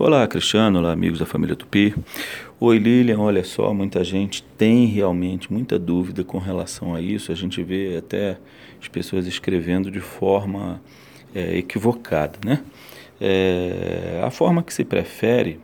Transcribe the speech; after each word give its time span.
Olá, 0.00 0.28
Cristiano, 0.28 0.78
olá, 0.78 0.92
amigos 0.92 1.18
da 1.18 1.26
família 1.26 1.56
Tupi. 1.56 1.92
Oi, 2.60 2.78
Lilian, 2.78 3.18
olha 3.18 3.42
só, 3.42 3.74
muita 3.74 4.04
gente 4.04 4.44
tem 4.56 4.86
realmente 4.86 5.52
muita 5.52 5.76
dúvida 5.76 6.22
com 6.22 6.38
relação 6.38 6.94
a 6.94 7.00
isso. 7.00 7.32
A 7.32 7.34
gente 7.34 7.60
vê 7.64 7.96
até 7.96 8.38
as 8.80 8.86
pessoas 8.86 9.26
escrevendo 9.26 9.90
de 9.90 9.98
forma 9.98 10.80
é, 11.34 11.58
equivocada, 11.58 12.38
né? 12.46 12.62
É, 13.20 14.22
a 14.24 14.30
forma 14.30 14.62
que 14.62 14.72
se 14.72 14.84
prefere, 14.84 15.58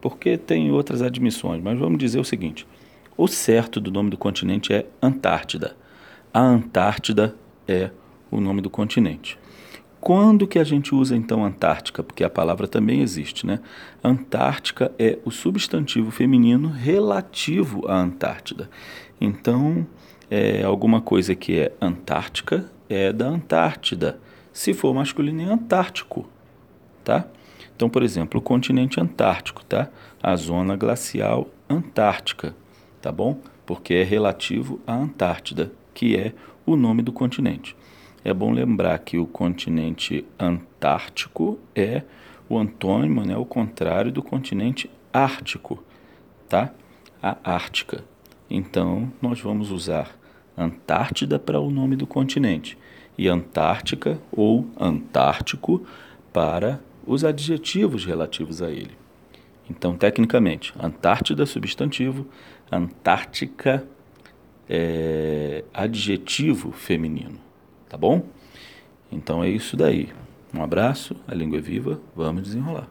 porque 0.00 0.38
tem 0.38 0.70
outras 0.70 1.02
admissões, 1.02 1.62
mas 1.62 1.78
vamos 1.78 1.98
dizer 1.98 2.18
o 2.18 2.24
seguinte: 2.24 2.66
o 3.18 3.28
certo 3.28 3.82
do 3.82 3.92
nome 3.92 4.08
do 4.08 4.16
continente 4.16 4.72
é 4.72 4.86
Antártida. 5.02 5.76
A 6.32 6.40
Antártida 6.40 7.36
é 7.68 7.90
o 8.30 8.40
nome 8.40 8.62
do 8.62 8.70
continente. 8.70 9.38
Quando 10.04 10.46
que 10.46 10.58
a 10.58 10.64
gente 10.64 10.94
usa 10.94 11.16
então 11.16 11.42
Antártica? 11.42 12.02
Porque 12.02 12.22
a 12.22 12.28
palavra 12.28 12.68
também 12.68 13.00
existe, 13.00 13.46
né? 13.46 13.60
Antártica 14.02 14.92
é 14.98 15.18
o 15.24 15.30
substantivo 15.30 16.10
feminino 16.10 16.68
relativo 16.68 17.88
à 17.88 17.96
Antártida. 17.96 18.68
Então, 19.18 19.86
é, 20.30 20.62
alguma 20.62 21.00
coisa 21.00 21.34
que 21.34 21.58
é 21.58 21.72
Antártica 21.80 22.70
é 22.86 23.14
da 23.14 23.26
Antártida. 23.26 24.20
Se 24.52 24.74
for 24.74 24.92
masculino, 24.92 25.40
é 25.40 25.46
Antártico, 25.46 26.28
tá? 27.02 27.26
Então, 27.74 27.88
por 27.88 28.02
exemplo, 28.02 28.40
o 28.40 28.42
continente 28.42 29.00
Antártico, 29.00 29.64
tá? 29.64 29.88
A 30.22 30.36
zona 30.36 30.76
glacial 30.76 31.48
Antártica, 31.66 32.54
tá 33.00 33.10
bom? 33.10 33.38
Porque 33.64 33.94
é 33.94 34.02
relativo 34.02 34.78
à 34.86 34.94
Antártida, 34.94 35.72
que 35.94 36.14
é 36.14 36.34
o 36.66 36.76
nome 36.76 37.00
do 37.00 37.10
continente. 37.10 37.74
É 38.24 38.32
bom 38.32 38.50
lembrar 38.52 38.98
que 39.00 39.18
o 39.18 39.26
continente 39.26 40.24
antártico 40.38 41.58
é 41.74 42.02
o 42.48 42.56
antônimo, 42.56 43.22
né, 43.22 43.36
o 43.36 43.44
contrário 43.44 44.10
do 44.10 44.22
continente 44.22 44.90
ártico, 45.12 45.84
tá? 46.48 46.72
A 47.22 47.36
Ártica. 47.44 48.02
Então, 48.48 49.12
nós 49.20 49.40
vamos 49.40 49.70
usar 49.70 50.18
Antártida 50.56 51.38
para 51.38 51.60
o 51.60 51.70
nome 51.70 51.96
do 51.96 52.06
continente 52.06 52.78
e 53.18 53.28
Antártica 53.28 54.18
ou 54.32 54.66
Antártico 54.78 55.86
para 56.32 56.80
os 57.06 57.24
adjetivos 57.24 58.04
relativos 58.06 58.62
a 58.62 58.70
ele. 58.70 58.96
Então, 59.68 59.96
tecnicamente, 59.96 60.72
Antártida 60.80 61.44
substantivo, 61.44 62.26
Antártica 62.70 63.86
é 64.68 65.64
adjetivo 65.74 66.72
feminino 66.72 67.43
tá 67.94 67.98
bom? 67.98 68.26
Então 69.10 69.44
é 69.44 69.48
isso 69.48 69.76
daí. 69.76 70.08
Um 70.52 70.64
abraço, 70.64 71.14
a 71.28 71.34
língua 71.34 71.58
é 71.58 71.60
viva, 71.60 72.00
vamos 72.14 72.42
desenrolar. 72.42 72.88